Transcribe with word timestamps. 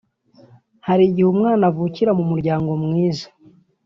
Hari 0.87 1.03
igihe 1.09 1.27
umwana 1.33 1.63
avukira 1.69 2.11
mu 2.17 2.23
muryango 2.31 2.71
mwiza 2.83 3.27